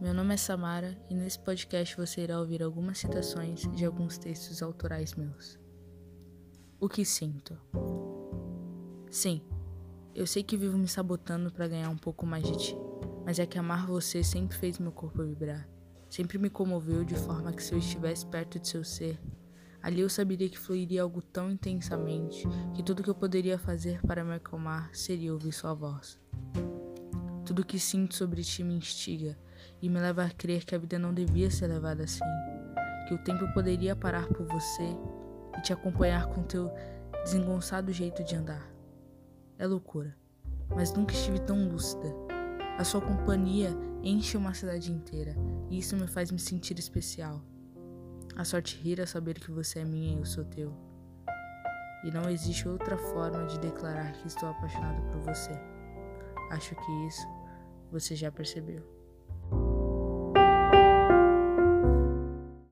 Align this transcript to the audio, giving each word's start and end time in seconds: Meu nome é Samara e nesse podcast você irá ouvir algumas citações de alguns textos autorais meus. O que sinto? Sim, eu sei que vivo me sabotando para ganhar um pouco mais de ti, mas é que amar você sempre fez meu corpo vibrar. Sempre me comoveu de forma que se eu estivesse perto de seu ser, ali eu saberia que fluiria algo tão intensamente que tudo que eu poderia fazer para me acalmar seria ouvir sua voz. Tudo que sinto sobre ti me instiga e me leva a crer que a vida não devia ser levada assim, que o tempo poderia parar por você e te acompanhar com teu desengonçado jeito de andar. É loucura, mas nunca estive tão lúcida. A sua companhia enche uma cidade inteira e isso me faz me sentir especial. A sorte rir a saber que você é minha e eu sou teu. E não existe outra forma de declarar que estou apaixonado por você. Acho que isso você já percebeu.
Meu 0.00 0.14
nome 0.14 0.32
é 0.32 0.36
Samara 0.38 0.96
e 1.10 1.14
nesse 1.14 1.38
podcast 1.38 1.94
você 1.98 2.22
irá 2.22 2.40
ouvir 2.40 2.62
algumas 2.62 2.96
citações 2.96 3.60
de 3.76 3.84
alguns 3.84 4.16
textos 4.16 4.62
autorais 4.62 5.14
meus. 5.14 5.60
O 6.80 6.88
que 6.88 7.04
sinto? 7.04 7.54
Sim, 9.10 9.42
eu 10.14 10.26
sei 10.26 10.42
que 10.42 10.56
vivo 10.56 10.78
me 10.78 10.88
sabotando 10.88 11.52
para 11.52 11.68
ganhar 11.68 11.90
um 11.90 11.96
pouco 11.98 12.24
mais 12.24 12.42
de 12.42 12.56
ti, 12.56 12.76
mas 13.22 13.38
é 13.38 13.44
que 13.44 13.58
amar 13.58 13.86
você 13.86 14.24
sempre 14.24 14.56
fez 14.56 14.78
meu 14.78 14.92
corpo 14.92 15.22
vibrar. 15.22 15.68
Sempre 16.08 16.38
me 16.38 16.48
comoveu 16.48 17.04
de 17.04 17.14
forma 17.14 17.52
que 17.52 17.62
se 17.62 17.74
eu 17.74 17.78
estivesse 17.78 18.24
perto 18.24 18.58
de 18.58 18.66
seu 18.66 18.82
ser, 18.82 19.20
ali 19.82 20.00
eu 20.00 20.08
saberia 20.08 20.48
que 20.48 20.58
fluiria 20.58 21.02
algo 21.02 21.20
tão 21.20 21.50
intensamente 21.50 22.48
que 22.72 22.82
tudo 22.82 23.02
que 23.02 23.10
eu 23.10 23.14
poderia 23.14 23.58
fazer 23.58 24.00
para 24.06 24.24
me 24.24 24.36
acalmar 24.36 24.88
seria 24.94 25.34
ouvir 25.34 25.52
sua 25.52 25.74
voz. 25.74 26.21
Tudo 27.52 27.66
que 27.66 27.78
sinto 27.78 28.14
sobre 28.14 28.42
ti 28.42 28.64
me 28.64 28.74
instiga 28.74 29.36
e 29.82 29.86
me 29.86 30.00
leva 30.00 30.24
a 30.24 30.30
crer 30.30 30.64
que 30.64 30.74
a 30.74 30.78
vida 30.78 30.98
não 30.98 31.12
devia 31.12 31.50
ser 31.50 31.66
levada 31.66 32.02
assim, 32.02 32.24
que 33.06 33.12
o 33.12 33.18
tempo 33.18 33.46
poderia 33.52 33.94
parar 33.94 34.26
por 34.26 34.46
você 34.46 34.96
e 35.58 35.60
te 35.60 35.70
acompanhar 35.70 36.28
com 36.28 36.42
teu 36.42 36.72
desengonçado 37.22 37.92
jeito 37.92 38.24
de 38.24 38.36
andar. 38.36 38.66
É 39.58 39.66
loucura, 39.66 40.16
mas 40.70 40.94
nunca 40.94 41.12
estive 41.12 41.40
tão 41.40 41.68
lúcida. 41.68 42.08
A 42.78 42.84
sua 42.84 43.02
companhia 43.02 43.68
enche 44.02 44.38
uma 44.38 44.54
cidade 44.54 44.90
inteira 44.90 45.36
e 45.68 45.76
isso 45.76 45.94
me 45.94 46.06
faz 46.06 46.30
me 46.30 46.38
sentir 46.38 46.78
especial. 46.78 47.44
A 48.34 48.46
sorte 48.46 48.78
rir 48.78 48.98
a 48.98 49.06
saber 49.06 49.38
que 49.38 49.50
você 49.50 49.80
é 49.80 49.84
minha 49.84 50.14
e 50.14 50.18
eu 50.18 50.24
sou 50.24 50.46
teu. 50.46 50.74
E 52.02 52.10
não 52.10 52.30
existe 52.30 52.66
outra 52.66 52.96
forma 52.96 53.44
de 53.44 53.58
declarar 53.58 54.12
que 54.14 54.26
estou 54.26 54.48
apaixonado 54.48 55.02
por 55.10 55.20
você. 55.20 55.52
Acho 56.50 56.74
que 56.74 57.06
isso 57.06 57.41
você 57.92 58.16
já 58.16 58.32
percebeu. 58.32 59.01